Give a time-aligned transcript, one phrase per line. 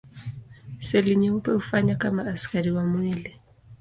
[0.79, 3.39] Seli nyeupe hufanya kama askari wa mwili.